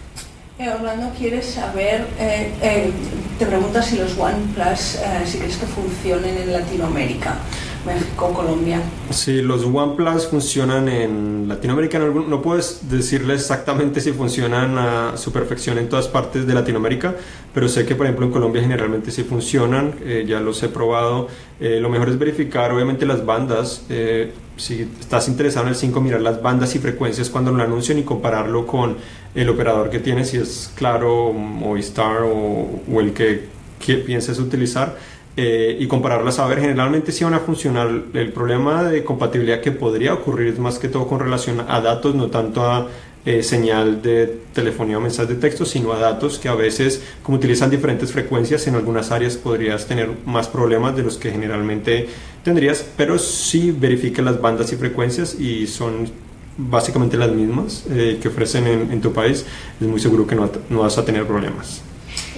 Eh, 0.60 0.70
Orlando 0.70 1.12
quiere 1.18 1.42
saber, 1.42 2.06
eh, 2.20 2.52
eh, 2.62 2.92
te 3.40 3.48
pregunta 3.48 3.82
si 3.82 3.98
los 3.98 4.16
OnePlus, 4.16 5.00
si 5.26 5.40
crees 5.40 5.58
que 5.58 5.66
funcionen 5.66 6.38
en 6.38 6.54
Latinoamérica. 6.54 7.38
México, 7.86 8.34
Colombia. 8.34 8.82
Sí, 9.10 9.42
los 9.42 9.66
OnePlus 9.66 10.28
funcionan 10.28 10.88
en 10.88 11.48
Latinoamérica. 11.48 12.00
No 12.00 12.42
puedes 12.42 12.90
decirle 12.90 13.34
exactamente 13.34 14.00
si 14.00 14.14
funcionan 14.14 14.78
a 14.78 15.18
su 15.18 15.32
perfección 15.32 15.78
en 15.78 15.90
todas 15.90 16.08
partes 16.08 16.48
de 16.48 16.54
Latinoamérica, 16.54 17.16
pero 17.54 17.68
sé 17.68 17.86
que, 17.86 17.96
por 17.96 18.06
ejemplo, 18.06 18.26
en 18.26 18.32
Colombia 18.32 18.62
generalmente 18.62 19.12
sí 19.12 19.24
funcionan. 19.24 19.96
Eh, 20.02 20.24
ya 20.28 20.40
los 20.40 20.64
he 20.64 20.70
probado. 20.70 21.28
Eh, 21.60 21.80
lo 21.82 21.90
mejor 21.90 22.10
es 22.10 22.18
verificar, 22.18 22.72
obviamente, 22.72 23.06
las 23.06 23.26
bandas. 23.26 23.86
Eh, 23.90 24.34
si 24.56 24.88
estás 25.00 25.28
interesado 25.28 25.66
en 25.66 25.70
el 25.70 25.76
5, 25.76 26.00
mirar 26.00 26.22
las 26.22 26.42
bandas 26.42 26.76
y 26.76 26.80
frecuencias 26.80 27.30
cuando 27.30 27.52
lo 27.52 27.64
anuncian 27.64 27.98
y 28.00 28.04
compararlo 28.04 28.66
con 28.66 28.98
el 29.36 29.50
operador 29.50 29.90
que 29.90 30.00
tienes, 30.00 30.30
si 30.30 30.38
es 30.38 30.72
Claro, 30.76 31.34
Movistar 31.34 32.22
o, 32.22 32.82
o 32.92 33.02
el 33.02 33.14
que, 33.14 33.48
que 33.84 33.96
pienses 33.96 34.40
utilizar 34.40 34.96
eh, 35.36 35.78
y 35.80 35.88
compararlas 35.88 36.38
a 36.38 36.46
ver, 36.46 36.60
generalmente 36.60 37.12
sí 37.12 37.24
van 37.24 37.34
a 37.34 37.40
funcionar. 37.40 37.90
El 38.14 38.32
problema 38.32 38.84
de 38.84 39.04
compatibilidad 39.04 39.62
que 39.62 39.72
podría 39.72 40.14
ocurrir 40.14 40.54
es 40.54 40.60
más 40.60 40.78
que 40.78 40.90
todo 40.90 41.08
con 41.08 41.20
relación 41.20 41.66
a 41.68 41.82
datos, 41.82 42.14
no 42.14 42.28
tanto 42.28 42.64
a 42.64 42.88
eh, 43.26 43.42
señal 43.42 44.02
de 44.02 44.28
telefonía 44.54 44.98
o 44.98 45.02
mensaje 45.02 45.34
de 45.34 45.40
texto, 45.40 45.66
sino 45.66 45.94
a 45.94 45.98
datos 45.98 46.38
que 46.38 46.50
a 46.50 46.56
veces, 46.56 47.02
como 47.24 47.38
utilizan 47.38 47.70
diferentes 47.70 48.12
frecuencias, 48.12 48.68
en 48.68 48.76
algunas 48.76 49.12
áreas 49.12 49.38
podrías 49.38 49.88
tener 49.88 50.10
más 50.26 50.50
problemas 50.50 50.96
de 50.96 51.04
los 51.04 51.18
que 51.18 51.32
generalmente 51.32 52.10
tendrías, 52.44 52.86
pero 52.98 53.18
sí 53.18 53.72
verifique 53.72 54.22
las 54.22 54.40
bandas 54.40 54.72
y 54.74 54.76
frecuencias 54.76 55.40
y 55.40 55.68
son 55.68 56.12
básicamente 56.58 57.18
las 57.18 57.32
mismas 57.32 57.86
eh, 57.90 58.20
que 58.22 58.28
ofrecen 58.28 58.68
en, 58.68 59.02
tu 59.02 59.12
país, 59.14 59.46
es 59.82 59.88
muy 59.88 60.00
seguro 60.00 60.28
que 60.28 60.36
no, 60.36 60.52
no 60.70 60.80
vas 60.80 60.98
a 60.98 61.06
tener 61.06 61.26
problemas. 61.26 61.82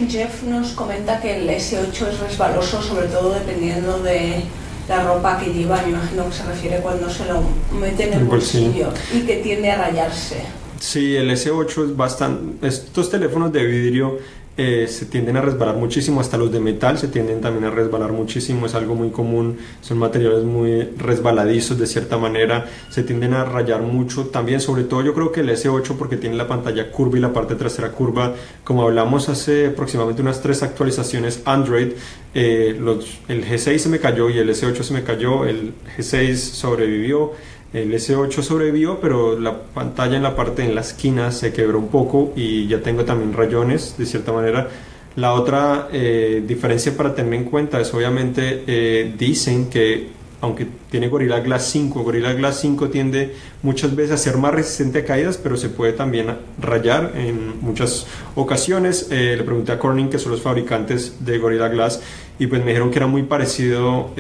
Jeff 0.09 0.43
nos 0.43 0.71
comenta 0.71 1.21
que 1.21 1.37
el 1.37 1.49
S8 1.49 2.07
es 2.07 2.19
resbaloso, 2.19 2.81
sobre 2.81 3.07
todo 3.07 3.33
dependiendo 3.33 3.99
de 3.99 4.43
la 4.89 5.03
ropa 5.03 5.39
que 5.39 5.51
lleva, 5.51 5.81
me 5.81 5.89
imagino 5.89 6.27
que 6.29 6.35
se 6.35 6.43
refiere 6.43 6.77
cuando 6.79 7.09
se 7.09 7.25
lo 7.25 7.41
mete 7.79 8.07
en 8.07 8.13
el 8.13 8.25
bolsillo 8.25 8.89
y 9.13 9.21
que 9.21 9.37
tiende 9.37 9.71
a 9.71 9.77
rayarse. 9.77 10.41
Sí, 10.79 11.15
el 11.15 11.31
S8 11.31 11.85
es 11.85 11.97
bastante... 11.97 12.67
Estos 12.67 13.09
teléfonos 13.09 13.51
de 13.51 13.65
vidrio 13.65 14.17
eh, 14.57 14.87
se 14.87 15.05
tienden 15.05 15.35
a 15.35 15.41
resbalar 15.41 15.75
muchísimo, 15.75 16.21
hasta 16.21 16.37
los 16.37 16.49
de 16.49 16.61
metal 16.61 16.97
se 16.97 17.09
tienden 17.09 17.41
también 17.41 17.65
a 17.65 17.71
resbalar 17.71 18.13
muchísimo, 18.13 18.65
es 18.65 18.73
algo 18.73 18.95
muy 18.95 19.09
común, 19.09 19.57
son 19.81 19.97
materiales 19.97 20.45
muy 20.45 20.83
resbaladizos 20.97 21.77
de 21.77 21.85
cierta 21.85 22.17
manera, 22.17 22.65
se 22.89 23.03
tienden 23.03 23.33
a 23.33 23.43
rayar 23.43 23.81
mucho, 23.81 24.27
también 24.27 24.61
sobre 24.61 24.85
todo 24.85 25.01
yo 25.01 25.13
creo 25.13 25.33
que 25.33 25.41
el 25.41 25.49
S8 25.49 25.97
porque 25.97 26.15
tiene 26.15 26.37
la 26.37 26.47
pantalla 26.47 26.89
curva 26.89 27.17
y 27.17 27.21
la 27.21 27.33
parte 27.33 27.55
trasera 27.55 27.91
curva, 27.91 28.33
como 28.63 28.83
hablamos 28.83 29.27
hace 29.27 29.67
aproximadamente 29.67 30.21
unas 30.21 30.41
tres 30.41 30.63
actualizaciones 30.63 31.41
Android, 31.43 31.89
eh, 32.33 32.79
el 33.27 33.45
G6 33.45 33.77
se 33.77 33.89
me 33.89 33.99
cayó 33.99 34.29
y 34.29 34.37
el 34.37 34.49
S8 34.49 34.83
se 34.83 34.93
me 34.93 35.03
cayó, 35.03 35.45
el 35.45 35.73
G6 35.97 36.35
sobrevivió, 36.35 37.33
el 37.73 37.93
S8 37.93 38.41
sobrevivió, 38.41 38.99
pero 39.01 39.37
la 39.37 39.53
pantalla 39.53 40.15
en 40.15 40.23
la 40.23 40.35
parte 40.35 40.63
en 40.63 40.75
la 40.75 40.81
esquina 40.81 41.31
se 41.31 41.51
quebró 41.51 41.79
un 41.79 41.89
poco 41.89 42.31
y 42.35 42.67
ya 42.67 42.81
tengo 42.81 43.03
también 43.03 43.33
rayones 43.33 43.95
de 43.97 44.05
cierta 44.05 44.31
manera. 44.31 44.69
La 45.17 45.33
otra 45.33 45.89
eh, 45.91 46.43
diferencia 46.45 46.95
para 46.95 47.15
tener 47.15 47.33
en 47.33 47.45
cuenta 47.45 47.79
es 47.79 47.93
obviamente 47.93 48.63
eh, 48.67 49.13
dicen 49.17 49.69
que 49.69 50.15
aunque 50.41 50.67
tiene 50.91 51.07
Gorilla 51.07 51.39
Glass 51.39 51.69
5, 51.71 52.03
Gorilla 52.03 52.33
Glass 52.33 52.59
5 52.61 52.89
tiende 52.89 53.33
muchas 53.63 53.95
veces 53.95 54.11
a 54.11 54.17
ser 54.17 54.37
más 54.37 54.53
resistente 54.53 54.99
a 54.99 55.05
caídas, 55.05 55.37
pero 55.37 55.57
se 55.57 55.69
puede 55.69 55.93
también 55.93 56.27
rayar 56.61 57.13
en 57.15 57.59
muchas 57.61 58.05
ocasiones. 58.35 59.07
Eh, 59.09 59.35
le 59.37 59.43
pregunté 59.43 59.71
a 59.71 59.79
Corning, 59.79 60.09
que 60.09 60.19
son 60.19 60.33
los 60.33 60.41
fabricantes 60.41 61.25
de 61.25 61.39
Gorilla 61.39 61.67
Glass, 61.69 62.01
y 62.37 62.47
pues 62.47 62.61
me 62.61 62.67
dijeron 62.67 62.91
que 62.91 62.99
era 62.99 63.07
muy 63.07 63.23
parecido 63.23 64.11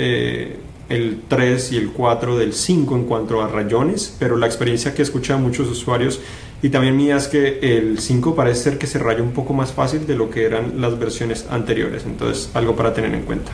el 0.89 1.21
3 1.27 1.71
y 1.71 1.77
el 1.77 1.91
4 1.91 2.37
del 2.37 2.53
5 2.53 2.95
en 2.95 3.03
cuanto 3.05 3.41
a 3.41 3.47
rayones, 3.47 4.15
pero 4.19 4.37
la 4.37 4.45
experiencia 4.45 4.93
que 4.93 5.01
escuché 5.01 5.33
a 5.33 5.37
muchos 5.37 5.67
usuarios 5.67 6.19
y 6.61 6.69
también 6.69 6.95
mía 6.95 7.17
es 7.17 7.27
que 7.27 7.59
el 7.59 7.99
5 7.99 8.35
parece 8.35 8.63
ser 8.63 8.77
que 8.77 8.87
se 8.87 8.99
raya 8.99 9.21
un 9.21 9.31
poco 9.31 9.53
más 9.53 9.71
fácil 9.71 10.07
de 10.07 10.15
lo 10.15 10.29
que 10.29 10.45
eran 10.45 10.81
las 10.81 10.97
versiones 10.97 11.45
anteriores, 11.49 12.03
entonces 12.05 12.49
algo 12.53 12.75
para 12.75 12.93
tener 12.93 13.13
en 13.13 13.23
cuenta. 13.23 13.51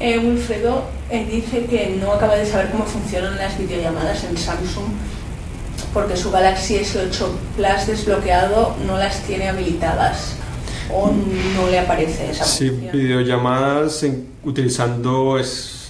Eh, 0.00 0.18
Wilfredo 0.18 0.84
eh, 1.10 1.26
dice 1.30 1.66
que 1.66 1.96
no 2.00 2.12
acaba 2.12 2.34
de 2.34 2.46
saber 2.46 2.70
cómo 2.70 2.84
funcionan 2.84 3.36
las 3.36 3.56
videollamadas 3.58 4.24
en 4.24 4.36
Samsung 4.36 4.86
porque 5.94 6.16
su 6.16 6.30
Galaxy 6.30 6.76
S8 6.76 7.26
Plus 7.56 7.86
desbloqueado 7.86 8.74
no 8.86 8.98
las 8.98 9.22
tiene 9.22 9.48
habilitadas 9.48 10.36
o 10.92 11.10
no 11.10 11.70
le 11.70 11.78
aparece 11.78 12.30
esa 12.30 12.44
función. 12.44 12.80
Sí, 12.80 12.98
videollamadas 12.98 14.04
utilizando 14.42 15.38
es 15.38 15.81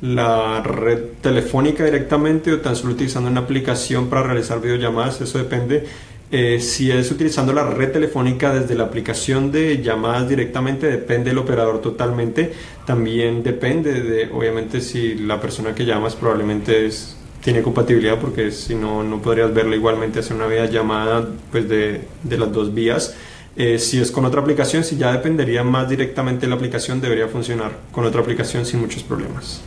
la 0.00 0.62
red 0.62 1.00
telefónica 1.20 1.84
directamente 1.84 2.52
o 2.52 2.60
tan 2.60 2.76
solo 2.76 2.92
utilizando 2.92 3.28
una 3.28 3.40
aplicación 3.40 4.08
para 4.08 4.22
realizar 4.22 4.60
videollamadas, 4.60 5.20
eso 5.20 5.38
depende. 5.38 5.84
Eh, 6.30 6.60
si 6.60 6.90
es 6.90 7.10
utilizando 7.10 7.54
la 7.54 7.64
red 7.64 7.90
telefónica 7.90 8.52
desde 8.52 8.74
la 8.74 8.84
aplicación 8.84 9.50
de 9.50 9.82
llamadas 9.82 10.28
directamente, 10.28 10.86
depende 10.86 11.30
del 11.30 11.38
operador 11.38 11.80
totalmente. 11.80 12.52
También 12.86 13.42
depende 13.42 14.02
de, 14.02 14.30
obviamente, 14.30 14.80
si 14.80 15.14
la 15.14 15.40
persona 15.40 15.74
que 15.74 15.86
llamas 15.86 16.14
probablemente 16.14 16.86
es, 16.86 17.16
tiene 17.42 17.62
compatibilidad, 17.62 18.20
porque 18.20 18.50
si 18.50 18.74
no, 18.74 19.02
no 19.02 19.22
podrías 19.22 19.52
verla 19.54 19.74
igualmente 19.74 20.18
hacer 20.18 20.36
una 20.36 20.46
videollamada 20.46 21.26
pues 21.50 21.68
de, 21.68 22.02
de 22.22 22.38
las 22.38 22.52
dos 22.52 22.74
vías. 22.74 23.16
Eh, 23.56 23.78
si 23.78 23.98
es 23.98 24.12
con 24.12 24.24
otra 24.26 24.42
aplicación, 24.42 24.84
si 24.84 24.96
ya 24.96 25.10
dependería 25.10 25.64
más 25.64 25.88
directamente 25.88 26.42
de 26.42 26.50
la 26.50 26.56
aplicación, 26.56 27.00
debería 27.00 27.26
funcionar 27.26 27.72
con 27.90 28.04
otra 28.04 28.20
aplicación 28.20 28.66
sin 28.66 28.80
muchos 28.80 29.02
problemas 29.02 29.62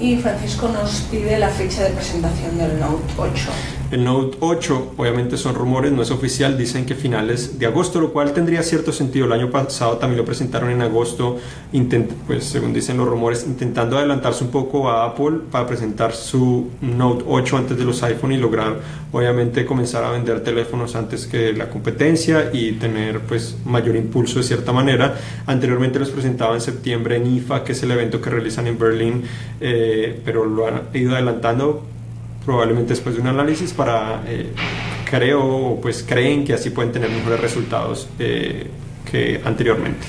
y 0.00 0.16
Francisco 0.16 0.68
nos 0.68 1.00
pide 1.10 1.38
la 1.38 1.48
fecha 1.48 1.84
de 1.84 1.90
presentación 1.90 2.58
del 2.58 2.78
Note 2.78 3.12
8. 3.16 3.75
El 3.88 4.02
Note 4.02 4.38
8, 4.40 4.94
obviamente 4.96 5.36
son 5.36 5.54
rumores, 5.54 5.92
no 5.92 6.02
es 6.02 6.10
oficial, 6.10 6.58
dicen 6.58 6.86
que 6.86 6.96
finales 6.96 7.60
de 7.60 7.66
agosto, 7.66 8.00
lo 8.00 8.12
cual 8.12 8.32
tendría 8.32 8.64
cierto 8.64 8.92
sentido. 8.92 9.26
El 9.26 9.32
año 9.32 9.48
pasado 9.48 9.98
también 9.98 10.18
lo 10.18 10.24
presentaron 10.24 10.70
en 10.70 10.82
agosto, 10.82 11.38
pues 12.26 12.44
según 12.44 12.72
dicen 12.72 12.96
los 12.96 13.06
rumores, 13.06 13.44
intentando 13.46 13.96
adelantarse 13.96 14.42
un 14.42 14.50
poco 14.50 14.90
a 14.90 15.04
Apple 15.04 15.38
para 15.52 15.68
presentar 15.68 16.12
su 16.12 16.68
Note 16.80 17.24
8 17.28 17.56
antes 17.58 17.78
de 17.78 17.84
los 17.84 18.02
iPhone 18.02 18.32
y 18.32 18.38
lograr, 18.38 18.80
obviamente, 19.12 19.64
comenzar 19.64 20.02
a 20.02 20.10
vender 20.10 20.42
teléfonos 20.42 20.96
antes 20.96 21.26
que 21.28 21.52
la 21.52 21.70
competencia 21.70 22.50
y 22.52 22.72
tener, 22.72 23.20
pues, 23.20 23.56
mayor 23.64 23.94
impulso 23.94 24.40
de 24.40 24.44
cierta 24.44 24.72
manera. 24.72 25.14
Anteriormente 25.46 26.00
los 26.00 26.10
presentaba 26.10 26.54
en 26.54 26.60
septiembre 26.60 27.16
en 27.16 27.36
IFA, 27.36 27.62
que 27.62 27.70
es 27.70 27.82
el 27.84 27.92
evento 27.92 28.20
que 28.20 28.30
realizan 28.30 28.66
en 28.66 28.78
Berlín, 28.80 29.22
eh, 29.60 30.20
pero 30.24 30.44
lo 30.44 30.66
han 30.66 30.82
ido 30.92 31.12
adelantando 31.12 31.95
probablemente 32.46 32.90
después 32.90 33.16
de 33.16 33.20
un 33.20 33.26
análisis 33.26 33.72
para, 33.72 34.22
eh, 34.26 34.52
creo, 35.04 35.78
pues 35.82 36.04
creen 36.08 36.44
que 36.44 36.54
así 36.54 36.70
pueden 36.70 36.92
tener 36.92 37.10
mejores 37.10 37.40
resultados 37.40 38.08
eh, 38.20 38.68
que 39.10 39.42
anteriormente. 39.44 40.06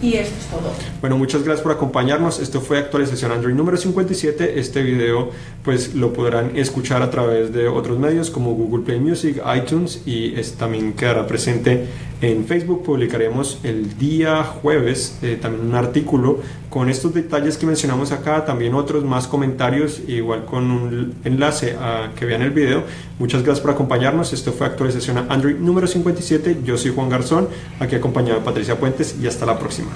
Y 0.00 0.14
esto 0.14 0.34
es 0.36 0.46
todo. 0.46 0.72
Bueno, 1.00 1.16
muchas 1.16 1.44
gracias 1.44 1.62
por 1.62 1.70
acompañarnos. 1.70 2.40
Esto 2.40 2.60
fue 2.60 2.78
actualización 2.78 3.30
Android 3.30 3.54
número 3.54 3.76
57. 3.76 4.58
Este 4.58 4.82
video 4.82 5.30
pues 5.62 5.94
lo 5.94 6.12
podrán 6.12 6.56
escuchar 6.56 7.02
a 7.02 7.10
través 7.10 7.52
de 7.52 7.68
otros 7.68 8.00
medios 8.00 8.28
como 8.28 8.52
Google 8.54 8.84
Play 8.84 8.98
Music, 8.98 9.40
iTunes 9.56 10.02
y 10.04 10.32
también 10.58 10.94
quedará 10.94 11.28
presente 11.28 11.86
en 12.20 12.44
Facebook. 12.46 12.82
Publicaremos 12.82 13.60
el 13.62 13.96
día 13.96 14.42
jueves 14.42 15.18
eh, 15.22 15.38
también 15.40 15.68
un 15.68 15.74
artículo 15.76 16.40
con 16.72 16.88
estos 16.88 17.12
detalles 17.12 17.58
que 17.58 17.66
mencionamos 17.66 18.12
acá, 18.12 18.46
también 18.46 18.74
otros 18.74 19.04
más 19.04 19.26
comentarios, 19.26 20.00
igual 20.08 20.46
con 20.46 20.70
un 20.70 21.14
enlace 21.22 21.76
a 21.78 22.12
que 22.16 22.24
vean 22.24 22.40
el 22.40 22.50
video. 22.50 22.84
Muchas 23.18 23.42
gracias 23.42 23.60
por 23.60 23.72
acompañarnos. 23.72 24.32
Esto 24.32 24.52
fue 24.52 24.68
actualización 24.68 25.18
Android 25.28 25.56
número 25.56 25.86
57. 25.86 26.62
Yo 26.64 26.78
soy 26.78 26.94
Juan 26.94 27.10
Garzón, 27.10 27.48
aquí 27.78 27.94
acompañado 27.94 28.38
de 28.38 28.44
Patricia 28.46 28.80
Puentes 28.80 29.16
y 29.22 29.26
hasta 29.26 29.44
la 29.44 29.58
próxima. 29.58 29.90